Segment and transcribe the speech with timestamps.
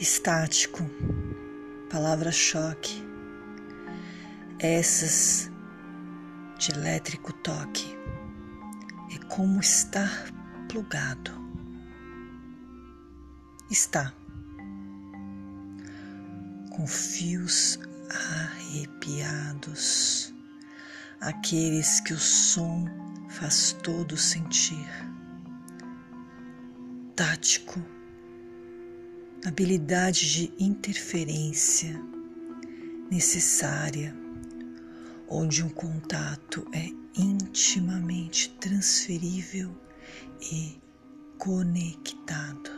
[0.00, 0.88] estático,
[1.90, 3.04] palavra-choque,
[4.58, 5.50] essas
[6.58, 7.96] de elétrico toque,
[9.14, 10.10] é como estar
[10.68, 11.32] plugado.
[13.70, 14.12] Está.
[16.70, 17.78] Com fios
[18.10, 20.34] arrepiados,
[21.20, 22.86] aqueles que o som
[23.28, 24.88] faz todo sentir.
[27.14, 27.80] Tático,
[29.44, 32.00] habilidade de interferência
[33.10, 34.16] necessária,
[35.28, 39.70] onde um contato é intimamente transferível
[40.40, 40.78] e
[41.36, 42.73] conectado.